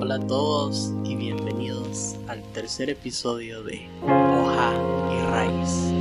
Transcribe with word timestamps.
Hola 0.00 0.14
a 0.14 0.26
todos 0.28 0.92
y 1.02 1.16
bienvenidos 1.16 2.14
al 2.28 2.40
tercer 2.52 2.88
episodio 2.88 3.64
de 3.64 3.90
Hoja 4.02 4.72
y 5.12 5.18
Raíz. 5.26 5.92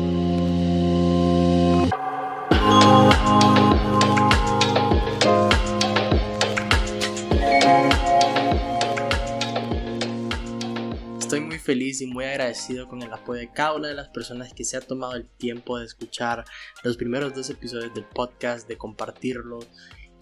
Estoy 11.19 11.41
muy 11.41 11.57
feliz 11.57 11.99
y 12.01 12.05
muy 12.05 12.25
agradecido 12.25 12.87
con 12.87 13.01
el 13.01 13.11
apoyo 13.11 13.39
de 13.39 13.51
cada 13.51 13.73
una 13.73 13.87
de 13.87 13.95
las 13.95 14.09
personas 14.09 14.53
que 14.53 14.63
se 14.63 14.77
ha 14.77 14.81
tomado 14.81 15.15
el 15.15 15.27
tiempo 15.27 15.79
de 15.79 15.85
escuchar 15.85 16.45
los 16.83 16.97
primeros 16.97 17.33
dos 17.33 17.49
episodios 17.49 17.95
del 17.95 18.05
podcast, 18.05 18.67
de 18.67 18.77
compartirlo 18.77 19.57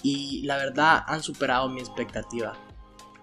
y 0.01 0.43
la 0.43 0.55
verdad 0.55 1.03
han 1.07 1.21
superado 1.21 1.67
mi 1.67 1.81
expectativa. 1.81 2.57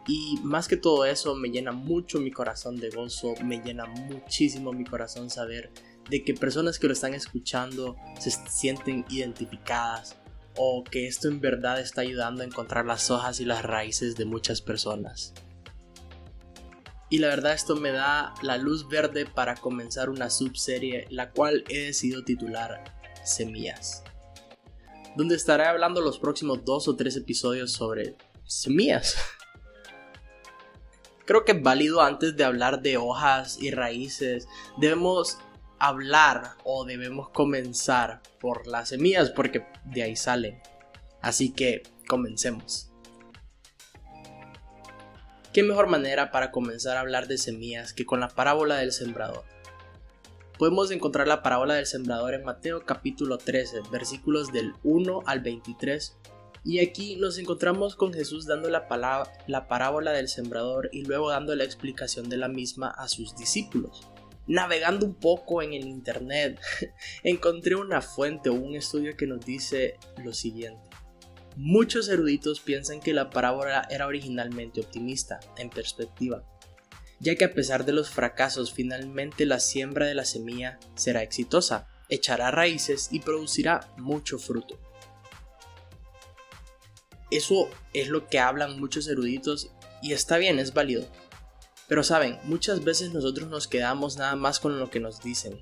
Y 0.06 0.38
más 0.42 0.66
que 0.66 0.76
todo 0.76 1.04
eso 1.04 1.34
me 1.36 1.50
llena 1.50 1.72
mucho 1.72 2.18
mi 2.18 2.30
corazón 2.30 2.76
de 2.76 2.90
gozo, 2.90 3.34
me 3.44 3.58
llena 3.58 3.86
muchísimo 3.86 4.72
mi 4.72 4.84
corazón 4.84 5.30
saber 5.30 5.70
de 6.10 6.24
que 6.24 6.34
personas 6.34 6.78
que 6.78 6.88
lo 6.88 6.92
están 6.92 7.14
escuchando 7.14 7.96
se 8.18 8.30
sienten 8.30 9.04
identificadas 9.08 10.16
o 10.56 10.82
que 10.84 11.06
esto 11.06 11.28
en 11.28 11.40
verdad 11.40 11.80
está 11.80 12.00
ayudando 12.00 12.42
a 12.42 12.46
encontrar 12.46 12.84
las 12.84 13.10
hojas 13.10 13.40
y 13.40 13.44
las 13.44 13.62
raíces 13.62 14.16
de 14.16 14.24
muchas 14.24 14.60
personas. 14.60 15.32
Y 17.08 17.18
la 17.18 17.28
verdad 17.28 17.52
esto 17.52 17.76
me 17.76 17.92
da 17.92 18.34
la 18.42 18.56
luz 18.56 18.88
verde 18.88 19.26
para 19.26 19.54
comenzar 19.54 20.10
una 20.10 20.30
subserie 20.30 21.06
la 21.10 21.30
cual 21.30 21.62
he 21.68 21.84
decidido 21.84 22.24
titular 22.24 22.82
Semillas. 23.22 24.02
Donde 25.16 25.36
estaré 25.36 25.66
hablando 25.66 26.00
los 26.00 26.18
próximos 26.18 26.64
dos 26.64 26.88
o 26.88 26.96
tres 26.96 27.16
episodios 27.16 27.72
sobre 27.72 28.16
semillas. 28.44 29.16
Creo 31.32 31.46
que 31.46 31.52
es 31.52 31.62
válido 31.62 32.02
antes 32.02 32.36
de 32.36 32.44
hablar 32.44 32.82
de 32.82 32.98
hojas 32.98 33.56
y 33.58 33.70
raíces. 33.70 34.46
Debemos 34.76 35.38
hablar 35.78 36.56
o 36.62 36.84
debemos 36.84 37.30
comenzar 37.30 38.20
por 38.38 38.66
las 38.66 38.90
semillas 38.90 39.30
porque 39.30 39.64
de 39.86 40.02
ahí 40.02 40.14
salen. 40.14 40.60
Así 41.22 41.54
que 41.54 41.84
comencemos. 42.06 42.92
¿Qué 45.54 45.62
mejor 45.62 45.86
manera 45.86 46.30
para 46.32 46.50
comenzar 46.50 46.98
a 46.98 47.00
hablar 47.00 47.28
de 47.28 47.38
semillas 47.38 47.94
que 47.94 48.04
con 48.04 48.20
la 48.20 48.28
parábola 48.28 48.76
del 48.76 48.92
sembrador? 48.92 49.44
Podemos 50.58 50.90
encontrar 50.90 51.28
la 51.28 51.42
parábola 51.42 51.76
del 51.76 51.86
sembrador 51.86 52.34
en 52.34 52.44
Mateo 52.44 52.84
capítulo 52.84 53.38
13, 53.38 53.80
versículos 53.90 54.52
del 54.52 54.74
1 54.82 55.22
al 55.24 55.40
23, 55.40 56.14
y 56.64 56.78
aquí 56.78 57.16
nos 57.16 57.38
encontramos 57.38 57.96
con 57.96 58.12
Jesús 58.12 58.46
dando 58.46 58.70
la, 58.70 58.86
la 59.46 59.68
parábola 59.68 60.12
del 60.12 60.28
sembrador 60.28 60.88
y 60.92 61.04
luego 61.04 61.30
dando 61.30 61.56
la 61.56 61.64
explicación 61.64 62.28
de 62.28 62.36
la 62.36 62.48
misma 62.48 62.88
a 62.88 63.08
sus 63.08 63.34
discípulos. 63.34 64.08
Navegando 64.46 65.06
un 65.06 65.14
poco 65.14 65.62
en 65.62 65.72
el 65.72 65.86
internet, 65.86 66.60
encontré 67.24 67.74
una 67.74 68.00
fuente 68.00 68.48
o 68.48 68.54
un 68.54 68.76
estudio 68.76 69.16
que 69.16 69.26
nos 69.26 69.44
dice 69.44 69.98
lo 70.22 70.32
siguiente. 70.32 70.88
Muchos 71.56 72.08
eruditos 72.08 72.60
piensan 72.60 73.00
que 73.00 73.12
la 73.12 73.30
parábola 73.30 73.86
era 73.90 74.06
originalmente 74.06 74.80
optimista, 74.80 75.38
en 75.58 75.68
perspectiva, 75.68 76.44
ya 77.20 77.34
que 77.34 77.44
a 77.44 77.52
pesar 77.52 77.84
de 77.84 77.92
los 77.92 78.08
fracasos 78.08 78.72
finalmente 78.72 79.46
la 79.46 79.60
siembra 79.60 80.06
de 80.06 80.14
la 80.14 80.24
semilla 80.24 80.78
será 80.94 81.22
exitosa, 81.22 81.88
echará 82.08 82.50
raíces 82.50 83.08
y 83.12 83.20
producirá 83.20 83.92
mucho 83.98 84.38
fruto. 84.38 84.78
Eso 87.32 87.70
es 87.94 88.08
lo 88.08 88.28
que 88.28 88.38
hablan 88.38 88.78
muchos 88.78 89.08
eruditos 89.08 89.70
y 90.02 90.12
está 90.12 90.36
bien, 90.36 90.58
es 90.58 90.74
válido. 90.74 91.06
Pero 91.88 92.04
saben, 92.04 92.38
muchas 92.44 92.84
veces 92.84 93.14
nosotros 93.14 93.48
nos 93.48 93.66
quedamos 93.66 94.18
nada 94.18 94.36
más 94.36 94.60
con 94.60 94.78
lo 94.78 94.90
que 94.90 95.00
nos 95.00 95.22
dicen. 95.22 95.58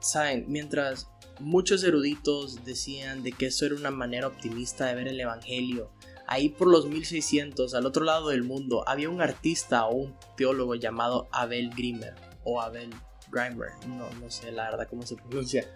Saben, 0.00 0.44
mientras 0.48 1.08
muchos 1.40 1.82
eruditos 1.84 2.66
decían 2.66 3.22
de 3.22 3.32
que 3.32 3.46
eso 3.46 3.64
era 3.64 3.74
una 3.74 3.90
manera 3.90 4.26
optimista 4.26 4.86
de 4.86 4.94
ver 4.94 5.08
el 5.08 5.18
Evangelio. 5.18 5.90
Ahí 6.26 6.50
por 6.50 6.68
los 6.68 6.86
1600, 6.86 7.72
al 7.72 7.86
otro 7.86 8.04
lado 8.04 8.28
del 8.28 8.42
mundo, 8.42 8.84
había 8.86 9.08
un 9.08 9.22
artista 9.22 9.86
o 9.86 9.94
un 9.94 10.16
teólogo 10.36 10.74
llamado 10.74 11.28
Abel 11.32 11.70
Grimmer 11.70 12.14
o 12.44 12.60
Abel 12.60 12.90
Grimer, 13.30 13.70
no, 13.88 14.10
no 14.20 14.30
sé 14.30 14.52
la 14.52 14.70
verdad 14.70 14.86
cómo 14.90 15.02
se 15.02 15.16
pronuncia, 15.16 15.66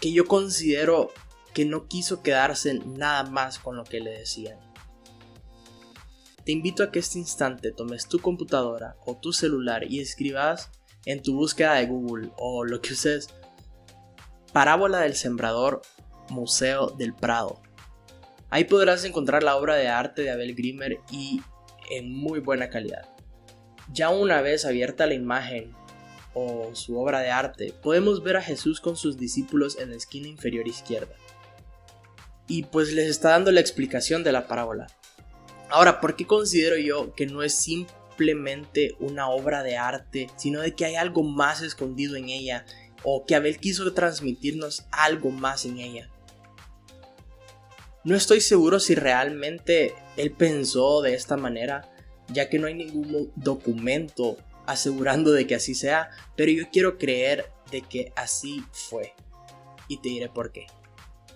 que 0.00 0.12
yo 0.12 0.26
considero 0.26 1.10
que 1.56 1.64
no 1.64 1.88
quiso 1.88 2.22
quedarse 2.22 2.74
nada 2.84 3.22
más 3.22 3.58
con 3.58 3.78
lo 3.78 3.84
que 3.84 3.98
le 3.98 4.10
decían. 4.10 4.58
Te 6.44 6.52
invito 6.52 6.82
a 6.82 6.92
que 6.92 6.98
este 6.98 7.18
instante 7.18 7.72
tomes 7.72 8.08
tu 8.08 8.18
computadora 8.18 8.98
o 9.06 9.16
tu 9.16 9.32
celular 9.32 9.90
y 9.90 10.00
escribas 10.00 10.70
en 11.06 11.22
tu 11.22 11.34
búsqueda 11.34 11.76
de 11.76 11.86
Google 11.86 12.28
o 12.36 12.66
lo 12.66 12.82
que 12.82 12.92
uses 12.92 13.30
Parábola 14.52 14.98
del 14.98 15.14
Sembrador, 15.14 15.80
Museo 16.28 16.88
del 16.88 17.14
Prado. 17.14 17.62
Ahí 18.50 18.64
podrás 18.64 19.06
encontrar 19.06 19.42
la 19.42 19.56
obra 19.56 19.76
de 19.76 19.88
arte 19.88 20.24
de 20.24 20.32
Abel 20.32 20.54
Grimmer 20.54 20.98
y 21.10 21.40
en 21.90 22.12
muy 22.12 22.40
buena 22.40 22.68
calidad. 22.68 23.08
Ya 23.94 24.10
una 24.10 24.42
vez 24.42 24.66
abierta 24.66 25.06
la 25.06 25.14
imagen 25.14 25.74
o 26.34 26.74
su 26.74 26.98
obra 26.98 27.20
de 27.20 27.30
arte, 27.30 27.72
podemos 27.82 28.22
ver 28.22 28.36
a 28.36 28.42
Jesús 28.42 28.78
con 28.78 28.94
sus 28.94 29.16
discípulos 29.16 29.78
en 29.78 29.88
la 29.88 29.96
esquina 29.96 30.28
inferior 30.28 30.68
izquierda. 30.68 31.16
Y 32.48 32.64
pues 32.64 32.92
les 32.92 33.08
está 33.08 33.30
dando 33.30 33.50
la 33.52 33.60
explicación 33.60 34.22
de 34.24 34.32
la 34.32 34.46
parábola. 34.46 34.86
Ahora, 35.68 36.00
¿por 36.00 36.16
qué 36.16 36.26
considero 36.26 36.76
yo 36.76 37.14
que 37.14 37.26
no 37.26 37.42
es 37.42 37.56
simplemente 37.56 38.96
una 39.00 39.28
obra 39.28 39.62
de 39.62 39.76
arte, 39.76 40.28
sino 40.36 40.60
de 40.60 40.74
que 40.74 40.84
hay 40.84 40.94
algo 40.94 41.22
más 41.22 41.60
escondido 41.62 42.16
en 42.16 42.28
ella 42.28 42.64
o 43.02 43.24
que 43.24 43.34
Abel 43.34 43.58
quiso 43.58 43.92
transmitirnos 43.92 44.86
algo 44.90 45.30
más 45.30 45.64
en 45.64 45.78
ella. 45.78 46.08
No 48.04 48.16
estoy 48.16 48.40
seguro 48.40 48.80
si 48.80 48.94
realmente 48.94 49.94
él 50.16 50.32
pensó 50.32 51.02
de 51.02 51.14
esta 51.14 51.36
manera, 51.36 51.88
ya 52.32 52.48
que 52.48 52.58
no 52.58 52.66
hay 52.66 52.74
ningún 52.74 53.32
documento 53.36 54.36
asegurando 54.66 55.32
de 55.32 55.46
que 55.46 55.54
así 55.54 55.74
sea, 55.74 56.10
pero 56.36 56.50
yo 56.50 56.70
quiero 56.70 56.98
creer 56.98 57.46
de 57.70 57.82
que 57.82 58.12
así 58.16 58.64
fue. 58.72 59.14
Y 59.88 59.98
te 59.98 60.08
diré 60.08 60.28
por 60.28 60.50
qué. 60.50 60.66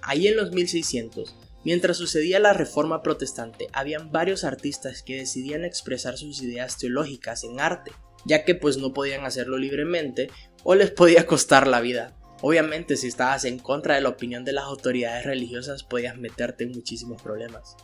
Ahí 0.02 0.28
en 0.28 0.36
los 0.36 0.52
1600, 0.52 1.34
mientras 1.64 1.96
sucedía 1.96 2.38
la 2.40 2.52
reforma 2.52 3.02
protestante, 3.02 3.68
habían 3.72 4.12
varios 4.12 4.44
artistas 4.44 5.02
que 5.02 5.18
decidían 5.18 5.64
expresar 5.64 6.16
sus 6.16 6.42
ideas 6.42 6.78
teológicas 6.78 7.44
en 7.44 7.60
arte, 7.60 7.92
ya 8.24 8.44
que 8.44 8.54
pues 8.54 8.78
no 8.78 8.92
podían 8.92 9.24
hacerlo 9.24 9.58
libremente 9.58 10.30
o 10.64 10.74
les 10.74 10.90
podía 10.90 11.26
costar 11.26 11.66
la 11.66 11.80
vida. 11.80 12.16
Obviamente 12.42 12.96
si 12.96 13.06
estabas 13.06 13.44
en 13.44 13.58
contra 13.58 13.96
de 13.96 14.00
la 14.00 14.08
opinión 14.08 14.44
de 14.44 14.52
las 14.52 14.64
autoridades 14.64 15.26
religiosas 15.26 15.84
podías 15.84 16.16
meterte 16.16 16.64
en 16.64 16.72
muchísimos 16.72 17.20
problemas. 17.20 17.76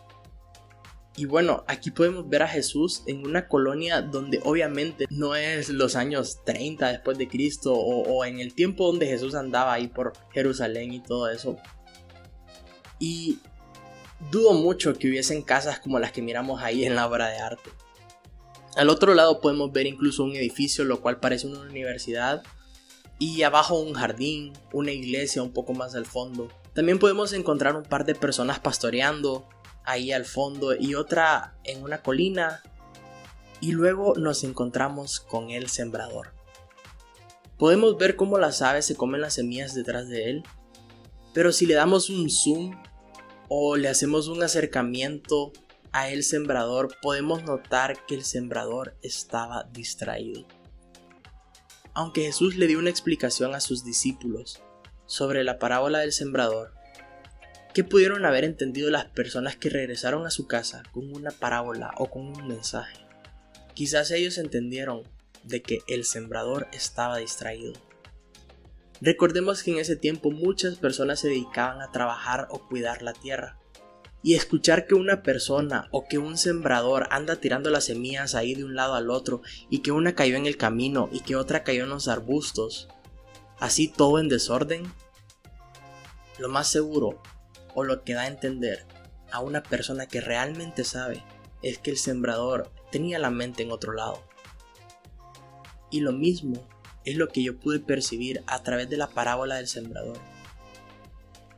Y 1.18 1.24
bueno, 1.24 1.64
aquí 1.66 1.90
podemos 1.90 2.28
ver 2.28 2.42
a 2.42 2.48
Jesús 2.48 3.02
en 3.06 3.26
una 3.26 3.48
colonia 3.48 4.02
donde 4.02 4.40
obviamente 4.44 5.06
no 5.08 5.34
es 5.34 5.70
los 5.70 5.96
años 5.96 6.44
30 6.44 6.88
después 6.88 7.16
de 7.16 7.26
Cristo 7.26 7.72
o, 7.72 8.02
o, 8.02 8.24
en 8.26 8.38
el 8.38 8.54
tiempo 8.54 8.86
donde 8.86 9.06
Jesús 9.06 9.34
andaba 9.34 9.72
ahí 9.72 9.88
por 9.88 10.12
Jerusalén 10.32 10.92
y 10.92 11.02
todo 11.02 11.30
eso. 11.30 11.56
Y 12.98 13.38
dudo 14.30 14.54
mucho 14.54 14.94
que 14.94 15.08
hubiesen 15.08 15.42
casas 15.42 15.80
como 15.80 15.98
las 15.98 16.12
que 16.12 16.22
miramos 16.22 16.62
ahí 16.62 16.84
en 16.84 16.94
la 16.94 17.06
obra 17.06 17.28
de 17.28 17.38
arte. 17.38 17.70
Al 18.76 18.90
otro 18.90 19.14
lado 19.14 19.40
podemos 19.40 19.72
ver 19.72 19.86
incluso 19.86 20.24
un 20.24 20.36
edificio 20.36 20.84
lo 20.84 21.00
cual 21.00 21.18
parece 21.18 21.46
una 21.46 21.60
universidad 21.60 22.42
y 23.18 23.42
abajo 23.42 23.78
un 23.78 23.94
jardín, 23.94 24.52
una 24.72 24.92
iglesia 24.92 25.42
un 25.42 25.52
poco 25.52 25.72
más 25.72 25.94
al 25.94 26.06
fondo. 26.06 26.48
También 26.74 26.98
podemos 26.98 27.32
encontrar 27.32 27.74
un 27.74 27.84
par 27.84 28.04
de 28.04 28.14
personas 28.14 28.58
pastoreando 28.60 29.48
ahí 29.84 30.12
al 30.12 30.26
fondo 30.26 30.74
y 30.76 30.94
otra 30.94 31.56
en 31.64 31.82
una 31.82 32.02
colina. 32.02 32.62
Y 33.62 33.72
luego 33.72 34.12
nos 34.16 34.44
encontramos 34.44 35.20
con 35.20 35.50
el 35.50 35.70
sembrador. 35.70 36.34
Podemos 37.56 37.96
ver 37.96 38.16
cómo 38.16 38.36
las 38.36 38.60
aves 38.60 38.84
se 38.84 38.96
comen 38.96 39.22
las 39.22 39.34
semillas 39.34 39.74
detrás 39.74 40.08
de 40.08 40.28
él. 40.28 40.42
Pero 41.32 41.52
si 41.52 41.64
le 41.64 41.72
damos 41.72 42.10
un 42.10 42.28
zoom 42.28 42.76
o 43.48 43.76
le 43.76 43.88
hacemos 43.88 44.28
un 44.28 44.42
acercamiento 44.42 45.52
a 45.92 46.10
el 46.10 46.24
sembrador, 46.24 46.96
podemos 47.00 47.42
notar 47.44 48.04
que 48.06 48.14
el 48.14 48.24
sembrador 48.24 48.96
estaba 49.02 49.64
distraído 49.72 50.46
aunque 51.96 52.24
Jesús 52.24 52.56
le 52.56 52.66
dio 52.66 52.78
una 52.78 52.90
explicación 52.90 53.54
a 53.54 53.60
sus 53.60 53.82
discípulos 53.82 54.62
sobre 55.06 55.44
la 55.44 55.58
parábola 55.58 56.00
del 56.00 56.12
sembrador, 56.12 56.74
¿qué 57.72 57.84
pudieron 57.84 58.26
haber 58.26 58.44
entendido 58.44 58.90
las 58.90 59.06
personas 59.06 59.56
que 59.56 59.70
regresaron 59.70 60.26
a 60.26 60.30
su 60.30 60.46
casa 60.46 60.82
con 60.92 61.10
una 61.10 61.30
parábola 61.30 61.92
o 61.96 62.10
con 62.10 62.26
un 62.26 62.48
mensaje? 62.48 62.98
Quizás 63.72 64.10
ellos 64.10 64.36
entendieron 64.36 65.04
de 65.42 65.62
que 65.62 65.78
el 65.88 66.04
sembrador 66.04 66.68
estaba 66.70 67.16
distraído. 67.16 67.72
Recordemos 69.00 69.62
que 69.62 69.72
en 69.72 69.78
ese 69.78 69.96
tiempo 69.96 70.30
muchas 70.30 70.76
personas 70.76 71.20
se 71.20 71.28
dedicaban 71.28 71.82
a 71.82 71.90
trabajar 71.92 72.48
o 72.50 72.66
cuidar 72.66 73.02
la 73.02 73.12
tierra. 73.12 73.58
Y 74.22 74.34
escuchar 74.34 74.86
que 74.86 74.94
una 74.94 75.22
persona 75.22 75.88
o 75.92 76.08
que 76.08 76.18
un 76.18 76.36
sembrador 76.36 77.06
anda 77.10 77.36
tirando 77.36 77.70
las 77.70 77.84
semillas 77.84 78.34
ahí 78.34 78.54
de 78.54 78.64
un 78.64 78.74
lado 78.74 78.94
al 78.94 79.10
otro 79.10 79.42
y 79.70 79.80
que 79.80 79.92
una 79.92 80.14
cayó 80.14 80.36
en 80.36 80.46
el 80.46 80.56
camino 80.56 81.08
y 81.12 81.20
que 81.20 81.36
otra 81.36 81.62
cayó 81.62 81.84
en 81.84 81.90
los 81.90 82.08
arbustos, 82.08 82.88
así 83.60 83.86
todo 83.86 84.18
en 84.18 84.28
desorden, 84.28 84.92
lo 86.38 86.48
más 86.48 86.68
seguro 86.68 87.22
o 87.74 87.84
lo 87.84 88.02
que 88.02 88.14
da 88.14 88.22
a 88.22 88.28
entender 88.28 88.86
a 89.30 89.40
una 89.40 89.62
persona 89.62 90.06
que 90.06 90.20
realmente 90.20 90.82
sabe 90.82 91.22
es 91.62 91.78
que 91.78 91.90
el 91.90 91.98
sembrador 91.98 92.72
tenía 92.90 93.18
la 93.18 93.30
mente 93.30 93.62
en 93.62 93.70
otro 93.70 93.92
lado. 93.92 94.22
Y 95.90 96.00
lo 96.00 96.12
mismo 96.12 96.66
es 97.06 97.16
lo 97.16 97.28
que 97.28 97.42
yo 97.42 97.58
pude 97.58 97.80
percibir 97.80 98.42
a 98.46 98.62
través 98.62 98.90
de 98.90 98.98
la 98.98 99.08
parábola 99.08 99.56
del 99.56 99.68
sembrador. 99.68 100.18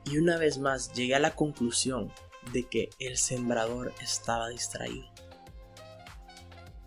Y 0.05 0.19
una 0.19 0.39
vez 0.39 0.59
más 0.59 0.93
llegué 0.93 1.17
a 1.17 1.21
la 1.21 1.35
conclusión 1.35 2.13
de 2.53 2.69
que 2.69 2.91
el 3.01 3.17
sembrador 3.17 3.93
estaba 4.01 4.49
distraído. 4.49 5.07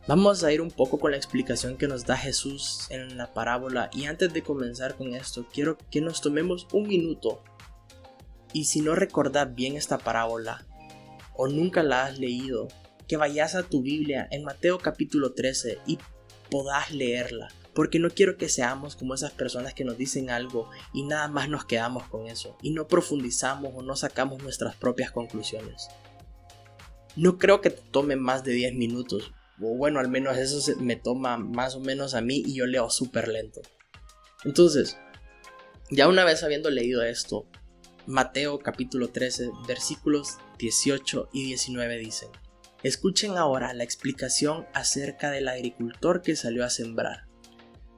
Vamos 0.07 0.43
a 0.43 0.51
ir 0.51 0.61
un 0.61 0.71
poco 0.71 0.99
con 0.99 1.11
la 1.11 1.17
explicación 1.17 1.77
que 1.77 1.87
nos 1.87 2.05
da 2.05 2.17
Jesús 2.17 2.87
en 2.89 3.17
la 3.17 3.33
parábola 3.33 3.89
y 3.93 4.05
antes 4.05 4.33
de 4.33 4.41
comenzar 4.41 4.95
con 4.95 5.13
esto 5.13 5.45
quiero 5.53 5.77
que 5.91 6.01
nos 6.01 6.21
tomemos 6.21 6.67
un 6.73 6.87
minuto 6.87 7.43
y 8.51 8.65
si 8.65 8.81
no 8.81 8.95
recordás 8.95 9.53
bien 9.53 9.75
esta 9.75 9.97
parábola 9.97 10.65
o 11.35 11.47
nunca 11.47 11.83
la 11.83 12.05
has 12.05 12.19
leído, 12.19 12.67
que 13.07 13.17
vayas 13.17 13.55
a 13.55 13.63
tu 13.63 13.81
Biblia 13.81 14.27
en 14.31 14.43
Mateo 14.43 14.79
capítulo 14.79 15.33
13 15.33 15.79
y 15.85 15.97
podás 16.49 16.91
leerla. 16.91 17.49
Porque 17.73 17.99
no 17.99 18.09
quiero 18.09 18.37
que 18.37 18.49
seamos 18.49 18.95
como 18.95 19.13
esas 19.13 19.31
personas 19.31 19.73
que 19.73 19.85
nos 19.85 19.97
dicen 19.97 20.29
algo 20.29 20.69
y 20.93 21.03
nada 21.03 21.27
más 21.27 21.47
nos 21.47 21.65
quedamos 21.65 22.07
con 22.07 22.27
eso 22.27 22.57
y 22.61 22.71
no 22.71 22.87
profundizamos 22.87 23.71
o 23.75 23.81
no 23.81 23.95
sacamos 23.95 24.43
nuestras 24.43 24.75
propias 24.75 25.11
conclusiones. 25.11 25.87
No 27.15 27.37
creo 27.37 27.61
que 27.61 27.69
te 27.69 27.81
tome 27.91 28.15
más 28.15 28.43
de 28.43 28.53
10 28.53 28.75
minutos, 28.75 29.33
o 29.61 29.75
bueno, 29.75 29.99
al 29.99 30.09
menos 30.09 30.37
eso 30.37 30.75
me 30.79 30.95
toma 30.95 31.37
más 31.37 31.75
o 31.75 31.79
menos 31.79 32.13
a 32.13 32.21
mí 32.21 32.41
y 32.45 32.55
yo 32.55 32.65
leo 32.65 32.89
súper 32.89 33.27
lento. 33.27 33.61
Entonces, 34.43 34.97
ya 35.89 36.07
una 36.07 36.23
vez 36.23 36.43
habiendo 36.43 36.69
leído 36.69 37.03
esto, 37.03 37.47
Mateo 38.07 38.59
capítulo 38.59 39.09
13 39.09 39.51
versículos 39.67 40.37
18 40.57 41.29
y 41.33 41.45
19 41.45 41.97
dicen, 41.97 42.29
Escuchen 42.83 43.37
ahora 43.37 43.73
la 43.73 43.83
explicación 43.83 44.65
acerca 44.73 45.29
del 45.29 45.47
agricultor 45.47 46.23
que 46.23 46.35
salió 46.35 46.65
a 46.65 46.69
sembrar. 46.71 47.27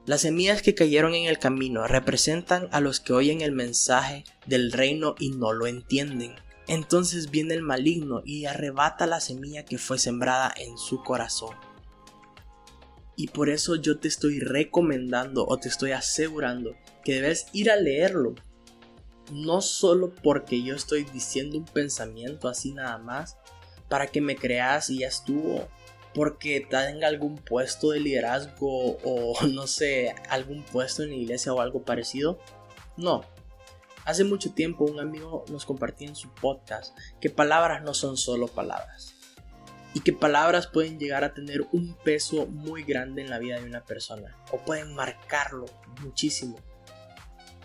Las 0.06 0.20
semillas 0.20 0.60
que 0.62 0.74
cayeron 0.74 1.14
en 1.14 1.24
el 1.24 1.38
camino 1.38 1.86
representan 1.86 2.68
a 2.72 2.80
los 2.80 3.00
que 3.00 3.14
oyen 3.14 3.40
el 3.40 3.52
mensaje 3.52 4.24
del 4.46 4.72
reino 4.72 5.14
y 5.18 5.30
no 5.30 5.52
lo 5.52 5.66
entienden. 5.66 6.34
Entonces 6.66 7.30
viene 7.30 7.54
el 7.54 7.62
maligno 7.62 8.22
y 8.24 8.44
arrebata 8.44 9.06
la 9.06 9.20
semilla 9.20 9.64
que 9.64 9.78
fue 9.78 9.98
sembrada 9.98 10.52
en 10.56 10.76
su 10.76 11.02
corazón. 11.02 11.56
Y 13.16 13.28
por 13.28 13.48
eso 13.48 13.76
yo 13.76 13.98
te 13.98 14.08
estoy 14.08 14.40
recomendando 14.40 15.46
o 15.46 15.58
te 15.58 15.68
estoy 15.68 15.92
asegurando 15.92 16.76
que 17.04 17.14
debes 17.14 17.46
ir 17.52 17.70
a 17.70 17.76
leerlo 17.76 18.34
no 19.32 19.60
solo 19.60 20.14
porque 20.22 20.62
yo 20.62 20.74
estoy 20.74 21.04
diciendo 21.04 21.56
un 21.56 21.64
pensamiento 21.64 22.48
así 22.48 22.72
nada 22.72 22.98
más, 22.98 23.36
para 23.88 24.06
que 24.06 24.20
me 24.20 24.36
creas 24.36 24.90
y 24.90 25.00
ya 25.00 25.08
estuvo, 25.08 25.68
porque 26.14 26.60
tenga 26.60 27.08
algún 27.08 27.36
puesto 27.36 27.90
de 27.90 28.00
liderazgo 28.00 28.98
o 29.02 29.46
no 29.52 29.66
sé, 29.66 30.14
algún 30.28 30.62
puesto 30.62 31.02
en 31.02 31.10
la 31.10 31.16
iglesia 31.16 31.52
o 31.52 31.60
algo 31.60 31.82
parecido. 31.82 32.38
No. 32.96 33.24
Hace 34.04 34.24
mucho 34.24 34.52
tiempo 34.52 34.84
un 34.84 35.00
amigo 35.00 35.44
nos 35.48 35.64
compartía 35.64 36.08
en 36.08 36.16
su 36.16 36.28
podcast 36.34 36.96
que 37.20 37.30
palabras 37.30 37.82
no 37.82 37.94
son 37.94 38.16
solo 38.16 38.48
palabras. 38.48 39.14
Y 39.94 40.00
que 40.00 40.12
palabras 40.12 40.66
pueden 40.66 40.98
llegar 40.98 41.22
a 41.24 41.34
tener 41.34 41.66
un 41.72 41.94
peso 41.94 42.46
muy 42.46 42.82
grande 42.82 43.22
en 43.22 43.30
la 43.30 43.38
vida 43.38 43.60
de 43.60 43.66
una 43.66 43.84
persona. 43.84 44.36
O 44.50 44.58
pueden 44.58 44.92
marcarlo 44.94 45.66
muchísimo 46.02 46.58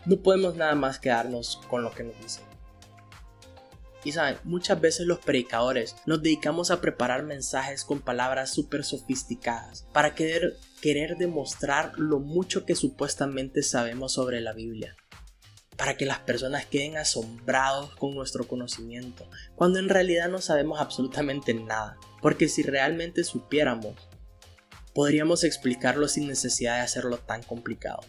no 0.05 0.17
podemos 0.17 0.55
nada 0.55 0.75
más 0.75 0.99
quedarnos 0.99 1.61
con 1.69 1.83
lo 1.83 1.91
que 1.91 2.03
nos 2.03 2.17
dicen. 2.19 2.43
Y 4.03 4.13
saben, 4.13 4.37
muchas 4.43 4.79
veces 4.79 5.05
los 5.05 5.19
predicadores 5.19 5.95
nos 6.05 6.21
dedicamos 6.21 6.71
a 6.71 6.79
preparar 6.79 7.23
mensajes 7.23 7.83
con 7.83 7.99
palabras 7.99 8.53
súper 8.53 8.83
sofisticadas 8.85 9.85
para 9.91 10.15
querer, 10.15 10.55
querer 10.81 11.17
demostrar 11.17 11.93
lo 11.97 12.19
mucho 12.19 12.65
que 12.65 12.75
supuestamente 12.75 13.61
sabemos 13.61 14.13
sobre 14.13 14.39
la 14.39 14.53
Biblia. 14.53 14.95
Para 15.75 15.95
que 15.95 16.05
las 16.05 16.19
personas 16.19 16.65
queden 16.65 16.97
asombrados 16.97 17.95
con 17.95 18.13
nuestro 18.13 18.47
conocimiento, 18.47 19.29
cuando 19.55 19.79
en 19.79 19.89
realidad 19.89 20.29
no 20.29 20.39
sabemos 20.39 20.79
absolutamente 20.79 21.53
nada. 21.53 21.97
Porque 22.21 22.49
si 22.49 22.63
realmente 22.63 23.23
supiéramos, 23.23 23.95
podríamos 24.93 25.43
explicarlo 25.43 26.07
sin 26.07 26.27
necesidad 26.27 26.75
de 26.75 26.81
hacerlo 26.81 27.17
tan 27.17 27.43
complicado 27.43 28.01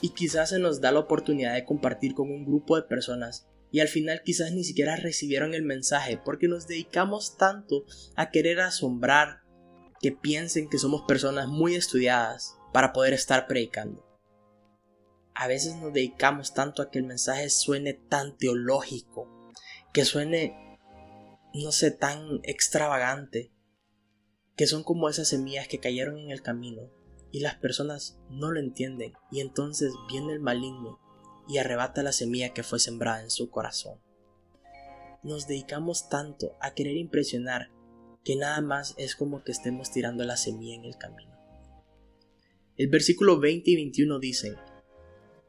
y 0.00 0.10
quizás 0.10 0.50
se 0.50 0.58
nos 0.58 0.80
da 0.80 0.92
la 0.92 1.00
oportunidad 1.00 1.54
de 1.54 1.64
compartir 1.64 2.14
con 2.14 2.30
un 2.30 2.44
grupo 2.44 2.76
de 2.76 2.82
personas 2.82 3.48
y 3.70 3.80
al 3.80 3.88
final 3.88 4.22
quizás 4.24 4.52
ni 4.52 4.64
siquiera 4.64 4.96
recibieron 4.96 5.54
el 5.54 5.62
mensaje 5.62 6.20
porque 6.22 6.48
nos 6.48 6.66
dedicamos 6.66 7.36
tanto 7.36 7.84
a 8.14 8.30
querer 8.30 8.60
asombrar 8.60 9.42
que 10.00 10.12
piensen 10.12 10.68
que 10.68 10.78
somos 10.78 11.02
personas 11.02 11.48
muy 11.48 11.74
estudiadas 11.74 12.56
para 12.72 12.92
poder 12.92 13.12
estar 13.12 13.46
predicando. 13.46 14.04
A 15.34 15.48
veces 15.48 15.76
nos 15.76 15.92
dedicamos 15.92 16.54
tanto 16.54 16.82
a 16.82 16.90
que 16.90 16.98
el 16.98 17.04
mensaje 17.04 17.50
suene 17.50 17.94
tan 17.94 18.36
teológico, 18.36 19.52
que 19.92 20.04
suene, 20.04 20.78
no 21.52 21.72
sé, 21.72 21.90
tan 21.90 22.40
extravagante, 22.42 23.52
que 24.56 24.66
son 24.66 24.82
como 24.82 25.08
esas 25.08 25.28
semillas 25.28 25.68
que 25.68 25.80
cayeron 25.80 26.18
en 26.18 26.30
el 26.30 26.42
camino 26.42 26.90
y 27.30 27.40
las 27.40 27.56
personas 27.56 28.18
no 28.30 28.50
lo 28.50 28.60
entienden 28.60 29.12
y 29.30 29.40
entonces 29.40 29.92
viene 30.08 30.32
el 30.32 30.40
maligno 30.40 30.98
y 31.48 31.58
arrebata 31.58 32.02
la 32.02 32.12
semilla 32.12 32.52
que 32.52 32.62
fue 32.62 32.78
sembrada 32.78 33.22
en 33.22 33.30
su 33.30 33.50
corazón. 33.50 34.00
Nos 35.22 35.46
dedicamos 35.46 36.08
tanto 36.08 36.56
a 36.60 36.74
querer 36.74 36.96
impresionar 36.96 37.70
que 38.24 38.36
nada 38.36 38.60
más 38.60 38.94
es 38.98 39.16
como 39.16 39.44
que 39.44 39.52
estemos 39.52 39.90
tirando 39.90 40.24
la 40.24 40.36
semilla 40.36 40.74
en 40.74 40.84
el 40.84 40.96
camino. 40.96 41.36
El 42.76 42.88
versículo 42.88 43.38
20 43.38 43.70
y 43.70 43.76
21 43.76 44.18
dicen, 44.18 44.56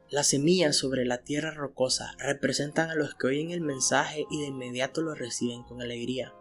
las 0.09 0.27
semillas 0.27 0.77
sobre 0.77 1.03
la 1.03 1.23
tierra 1.23 1.51
rocosa 1.51 2.15
representan 2.17 2.89
a 2.89 2.95
los 2.95 3.15
que 3.15 3.27
oyen 3.27 3.51
el 3.51 3.59
mensaje 3.59 4.25
y 4.31 4.39
de 4.39 4.47
inmediato 4.47 5.01
lo 5.01 5.13
reciben 5.15 5.63
con 5.63 5.81
alegría. 5.81 6.33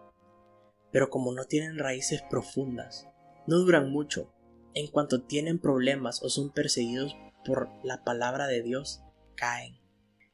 Pero 0.92 1.10
como 1.10 1.32
no 1.32 1.44
tienen 1.44 1.78
raíces 1.78 2.22
profundas, 2.30 3.08
no 3.48 3.56
duran 3.58 3.90
mucho 3.90 4.32
en 4.74 4.86
cuanto 4.86 5.22
tienen 5.22 5.58
problemas 5.58 6.22
o 6.22 6.28
son 6.28 6.52
perseguidos 6.52 7.16
por 7.44 7.68
la 7.82 8.04
palabra 8.04 8.46
de 8.46 8.62
Dios, 8.62 9.02
caen. 9.36 9.78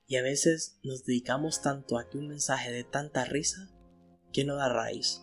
Y 0.07 0.17
a 0.17 0.23
veces 0.23 0.79
nos 0.83 1.05
dedicamos 1.05 1.61
tanto 1.63 1.99
a 1.99 2.09
que 2.09 2.19
un 2.19 2.29
mensaje 2.29 2.73
de 2.73 2.85
tanta 2.85 3.25
risa 3.25 3.71
que 4.33 4.45
no 4.45 4.57
da 4.57 4.69
raíz. 4.69 5.21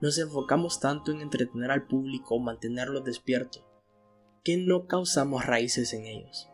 Nos 0.00 0.18
enfocamos 0.18 0.80
tanto 0.80 1.12
en 1.12 1.20
entretener 1.20 1.70
al 1.70 1.86
público 1.86 2.34
o 2.34 2.40
mantenerlos 2.40 3.04
despiertos 3.04 3.66
que 4.46 4.56
no 4.56 4.86
causamos 4.86 5.44
raíces 5.44 5.92
en 5.92 6.06
ellos. 6.06 6.48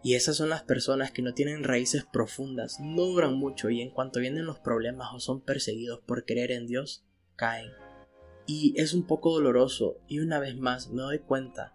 Y 0.00 0.14
esas 0.14 0.36
son 0.36 0.48
las 0.48 0.62
personas 0.62 1.10
que 1.10 1.22
no 1.22 1.34
tienen 1.34 1.64
raíces 1.64 2.04
profundas, 2.04 2.78
no 2.78 3.02
duran 3.02 3.34
mucho 3.34 3.68
y 3.68 3.80
en 3.80 3.90
cuanto 3.90 4.20
vienen 4.20 4.46
los 4.46 4.60
problemas 4.60 5.08
o 5.12 5.18
son 5.18 5.40
perseguidos 5.40 5.98
por 6.06 6.24
creer 6.24 6.52
en 6.52 6.68
Dios, 6.68 7.04
caen. 7.34 7.72
Y 8.46 8.80
es 8.80 8.94
un 8.94 9.08
poco 9.08 9.32
doloroso 9.32 9.98
y 10.06 10.20
una 10.20 10.38
vez 10.38 10.56
más 10.56 10.90
me 10.90 11.02
doy 11.02 11.18
cuenta 11.18 11.72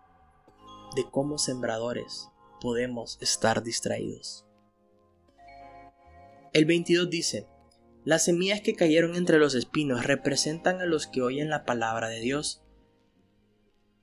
de 0.95 1.03
cómo 1.11 1.38
sembradores 1.38 2.29
podemos 2.61 3.17
estar 3.19 3.63
distraídos. 3.63 4.45
El 6.53 6.65
22 6.65 7.09
dice, 7.09 7.47
las 8.05 8.23
semillas 8.25 8.61
que 8.61 8.75
cayeron 8.75 9.15
entre 9.15 9.37
los 9.37 9.55
espinos 9.55 10.05
representan 10.05 10.79
a 10.79 10.85
los 10.85 11.07
que 11.07 11.21
oyen 11.21 11.49
la 11.49 11.65
palabra 11.65 12.07
de 12.07 12.19
Dios. 12.19 12.63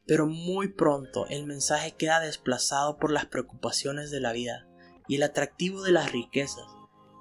Pero 0.06 0.26
muy 0.26 0.68
pronto 0.68 1.26
el 1.28 1.46
mensaje 1.46 1.96
queda 1.96 2.20
desplazado 2.20 2.98
por 2.98 3.12
las 3.12 3.26
preocupaciones 3.26 4.10
de 4.10 4.20
la 4.20 4.32
vida 4.32 4.68
y 5.08 5.16
el 5.16 5.22
atractivo 5.22 5.82
de 5.82 5.92
las 5.92 6.12
riquezas, 6.12 6.66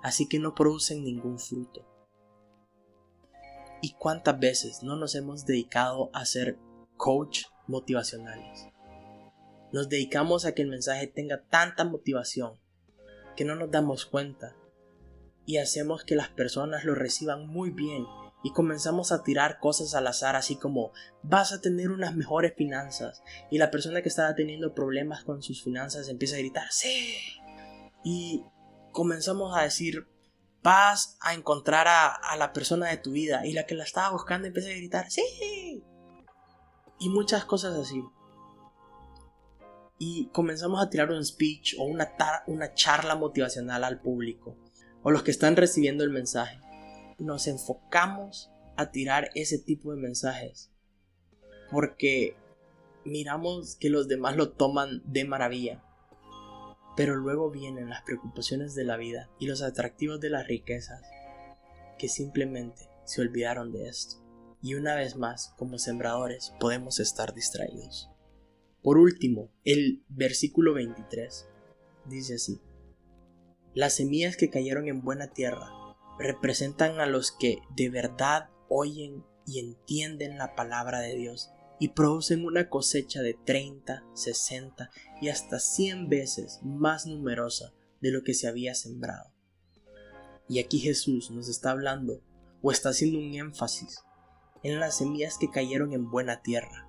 así 0.03 0.27
que 0.27 0.39
no 0.39 0.55
producen 0.55 1.03
ningún 1.03 1.39
fruto. 1.39 1.85
¿Y 3.81 3.93
cuántas 3.93 4.39
veces 4.39 4.81
no 4.83 4.95
nos 4.95 5.15
hemos 5.15 5.45
dedicado 5.45 6.09
a 6.13 6.25
ser 6.25 6.57
coach 6.95 7.45
motivacionales? 7.67 8.67
Nos 9.71 9.89
dedicamos 9.89 10.45
a 10.45 10.53
que 10.53 10.61
el 10.61 10.69
mensaje 10.69 11.07
tenga 11.07 11.43
tanta 11.49 11.83
motivación 11.83 12.59
que 13.35 13.45
no 13.45 13.55
nos 13.55 13.71
damos 13.71 14.05
cuenta 14.05 14.55
y 15.45 15.57
hacemos 15.57 16.03
que 16.03 16.15
las 16.15 16.29
personas 16.29 16.83
lo 16.83 16.95
reciban 16.95 17.47
muy 17.47 17.69
bien 17.69 18.05
y 18.43 18.51
comenzamos 18.51 19.11
a 19.11 19.23
tirar 19.23 19.59
cosas 19.59 19.93
al 19.95 20.07
azar 20.07 20.35
así 20.35 20.55
como 20.55 20.91
vas 21.21 21.51
a 21.53 21.61
tener 21.61 21.91
unas 21.91 22.15
mejores 22.15 22.53
finanzas 22.55 23.21
y 23.51 23.57
la 23.57 23.71
persona 23.71 24.01
que 24.01 24.09
estaba 24.09 24.35
teniendo 24.35 24.73
problemas 24.73 25.23
con 25.23 25.41
sus 25.41 25.63
finanzas 25.63 26.09
empieza 26.09 26.35
a 26.35 26.39
gritar 26.39 26.67
sí 26.71 27.15
y 28.03 28.43
comenzamos 28.91 29.55
a 29.55 29.63
decir 29.63 30.07
vas 30.63 31.17
a 31.21 31.33
encontrar 31.33 31.87
a, 31.87 32.35
la 32.37 32.51
persona 32.51 32.87
de 32.87 32.97
tu 32.97 33.11
vida 33.11 33.45
y 33.45 33.53
la 33.53 33.65
que 33.65 33.75
la 33.75 33.85
estaba 33.85 34.11
buscando 34.11 34.47
empieza 34.47 34.69
a 34.69 34.73
gritar, 34.73 35.09
sí. 35.09 35.81
Y 36.99 37.09
muchas 37.09 37.45
cosas 37.45 37.75
así. 37.75 38.03
Y 39.99 40.27
comenzamos 40.27 40.81
a 40.81 40.89
tirar 40.89 41.11
un 41.11 41.25
speech 41.25 41.75
o 41.79 41.83
una, 41.83 42.13
charla 42.75 43.15
motivacional 43.15 43.83
al 43.83 43.99
público 43.99 44.55
o 45.03 45.11
los 45.11 45.23
que 45.23 45.31
están 45.31 45.55
recibiendo 45.55 46.03
el 46.03 46.11
mensaje. 46.11 46.59
Nos 47.17 47.47
enfocamos 47.47 48.51
a 48.75 48.91
tirar 48.91 49.29
ese 49.33 49.57
tipo 49.57 49.91
de 49.91 50.01
mensajes 50.01 50.71
porque 51.71 52.35
miramos 53.05 53.75
que 53.75 53.89
los 53.89 54.07
demás 54.07 54.35
lo 54.35 54.51
toman 54.51 55.01
de 55.05 55.25
maravilla 55.25 55.83
pero 56.97 57.15
luego 57.15 57.51
vienen 57.51 57.89
las 57.89 58.01
preocupaciones 58.01 58.73
de 58.73 58.83
la 58.83 58.97
vida 58.97 59.29
y 59.37 59.45
los 59.45 59.61
atractivos 59.61 60.19
de 60.19 60.31
las 60.31 60.47
riquezas, 60.47 61.03
que 61.99 62.09
simplemente 62.09 62.89
se 63.05 63.21
olvidaron 63.21 63.71
de 63.71 63.87
esto. 63.87 64.15
Y 64.63 64.73
una 64.73 64.95
vez 64.95 65.15
más, 65.15 65.53
como 65.57 65.77
sembradores, 65.77 66.53
podemos 66.59 66.99
estar 66.99 67.35
distraídos. 67.35 68.09
Por 68.81 68.97
último, 68.97 69.51
el 69.63 70.03
versículo 70.07 70.73
23 70.73 71.47
dice 72.05 72.35
así, 72.35 72.61
Las 73.73 73.95
semillas 73.95 74.37
que 74.37 74.49
cayeron 74.49 74.87
en 74.87 75.01
buena 75.01 75.27
tierra 75.27 75.69
representan 76.19 76.99
a 76.99 77.05
los 77.05 77.31
que 77.31 77.59
de 77.75 77.89
verdad 77.89 78.49
oyen 78.69 79.23
y 79.45 79.59
entienden 79.59 80.37
la 80.37 80.55
palabra 80.55 80.99
de 80.99 81.15
Dios 81.15 81.51
y 81.79 81.89
producen 81.89 82.45
una 82.45 82.69
cosecha 82.69 83.21
de 83.21 83.33
30, 83.33 84.03
60 84.13 84.89
y 85.21 85.29
hasta 85.29 85.59
100 85.59 86.09
veces 86.09 86.59
más 86.63 87.05
numerosa 87.05 87.73
de 88.01 88.11
lo 88.11 88.23
que 88.23 88.33
se 88.33 88.47
había 88.47 88.73
sembrado. 88.73 89.31
Y 90.49 90.59
aquí 90.59 90.79
Jesús 90.79 91.29
nos 91.31 91.49
está 91.49 91.71
hablando 91.71 92.21
o 92.61 92.71
está 92.71 92.89
haciendo 92.89 93.19
un 93.19 93.33
énfasis 93.33 93.99
en 94.63 94.79
las 94.79 94.97
semillas 94.97 95.37
que 95.37 95.51
cayeron 95.51 95.93
en 95.93 96.09
buena 96.09 96.41
tierra 96.41 96.86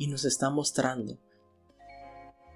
y 0.00 0.06
nos 0.06 0.24
está 0.24 0.48
mostrando 0.48 1.18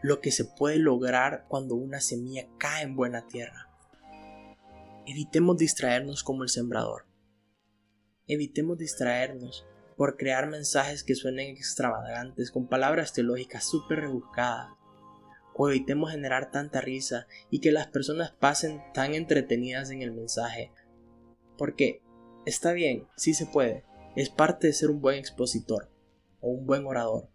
lo 0.01 0.23
que 0.23 0.33
se 0.33 0.47
puede 0.47 0.79
lograr 0.79 1.45
cuando 1.47 1.75
una 1.75 2.01
semilla 2.01 2.49
cae 2.57 2.85
en 2.85 2.97
buena 2.97 3.27
tierra. 3.27 3.69
Evitemos 5.05 5.59
distraernos 5.59 6.25
como 6.25 6.43
el 6.43 6.49
sembrador. 6.49 7.05
Evitemos 8.27 8.79
distraernos 8.79 9.67
por 9.99 10.17
crear 10.17 10.49
mensajes 10.49 11.05
que 11.05 11.15
suenen 11.15 11.55
extravagantes 11.55 12.51
con 12.51 12.67
palabras 12.67 13.13
teológicas 13.13 13.65
súper 13.65 14.01
rebuscadas. 14.01 14.71
O 15.55 15.69
evitemos 15.69 16.13
generar 16.13 16.51
tanta 16.51 16.81
risa 16.81 17.27
y 17.51 17.61
que 17.61 17.73
las 17.73 17.89
personas 17.89 18.31
pasen 18.31 18.81
tan 18.95 19.13
entretenidas 19.13 19.91
en 19.91 20.01
el 20.01 20.13
mensaje. 20.13 20.73
Porque 21.59 22.01
está 22.47 22.73
bien, 22.73 23.07
sí 23.19 23.35
se 23.35 23.45
puede, 23.45 23.85
es 24.17 24.31
parte 24.31 24.69
de 24.69 24.73
ser 24.73 24.89
un 24.89 25.03
buen 25.03 25.19
expositor 25.19 25.91
o 26.41 26.49
un 26.49 26.65
buen 26.65 26.87
orador. 26.87 27.34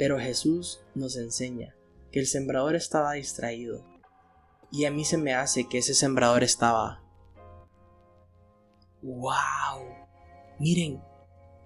Pero 0.00 0.18
Jesús 0.18 0.80
nos 0.94 1.14
enseña 1.16 1.76
que 2.10 2.20
el 2.20 2.26
sembrador 2.26 2.74
estaba 2.74 3.12
distraído. 3.12 3.84
Y 4.72 4.86
a 4.86 4.90
mí 4.90 5.04
se 5.04 5.18
me 5.18 5.34
hace 5.34 5.68
que 5.68 5.76
ese 5.76 5.92
sembrador 5.92 6.42
estaba... 6.42 7.04
¡Wow! 9.02 9.84
Miren, 10.58 11.02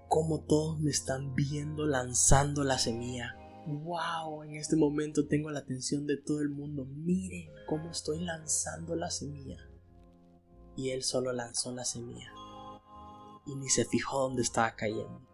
cómo 0.08 0.40
todos 0.40 0.80
me 0.80 0.90
están 0.90 1.36
viendo 1.36 1.86
lanzando 1.86 2.64
la 2.64 2.76
semilla. 2.76 3.36
¡Wow! 3.68 4.42
En 4.42 4.56
este 4.56 4.74
momento 4.74 5.28
tengo 5.28 5.52
la 5.52 5.60
atención 5.60 6.04
de 6.04 6.16
todo 6.16 6.40
el 6.40 6.48
mundo. 6.48 6.86
Miren 6.86 7.52
cómo 7.68 7.92
estoy 7.92 8.18
lanzando 8.24 8.96
la 8.96 9.12
semilla. 9.12 9.60
Y 10.74 10.90
él 10.90 11.04
solo 11.04 11.32
lanzó 11.32 11.70
la 11.70 11.84
semilla. 11.84 12.32
Y 13.46 13.54
ni 13.54 13.68
se 13.68 13.84
fijó 13.84 14.22
dónde 14.22 14.42
estaba 14.42 14.74
cayendo. 14.74 15.33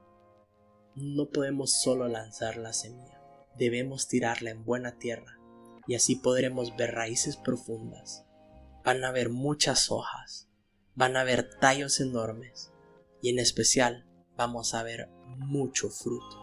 No 1.03 1.31
podemos 1.31 1.73
solo 1.81 2.09
lanzar 2.09 2.59
la 2.59 2.75
semilla. 2.75 3.23
Debemos 3.57 4.07
tirarla 4.07 4.51
en 4.51 4.67
buena 4.67 4.99
tierra. 4.99 5.39
Y 5.87 5.95
así 5.95 6.17
podremos 6.17 6.77
ver 6.77 6.93
raíces 6.93 7.39
profundas. 7.39 8.27
Van 8.85 9.03
a 9.03 9.09
haber 9.09 9.31
muchas 9.31 9.91
hojas. 9.91 10.51
Van 10.95 11.17
a 11.17 11.23
haber 11.23 11.49
tallos 11.59 12.01
enormes. 12.01 12.71
Y 13.23 13.31
en 13.31 13.39
especial 13.39 14.07
vamos 14.37 14.75
a 14.75 14.83
ver 14.83 15.09
mucho 15.39 15.89
fruto. 15.89 16.40